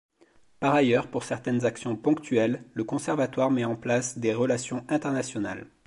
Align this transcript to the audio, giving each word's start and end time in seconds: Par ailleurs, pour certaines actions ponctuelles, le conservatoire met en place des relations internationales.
Par 0.59 0.73
ailleurs, 0.73 1.11
pour 1.11 1.23
certaines 1.23 1.63
actions 1.63 1.95
ponctuelles, 1.95 2.63
le 2.73 2.83
conservatoire 2.83 3.51
met 3.51 3.65
en 3.65 3.75
place 3.75 4.17
des 4.17 4.33
relations 4.33 4.83
internationales. 4.89 5.67